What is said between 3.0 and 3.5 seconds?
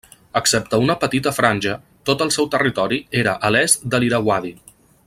era